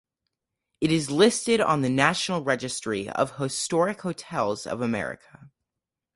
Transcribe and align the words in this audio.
It 0.81 0.91
is 0.91 1.11
listed 1.11 1.61
on 1.61 1.83
the 1.83 1.89
National 1.89 2.43
Registry 2.43 3.07
of 3.07 3.37
the 3.37 3.43
Historic 3.43 4.01
Hotels 4.01 4.65
of 4.65 4.81
America. 4.81 5.51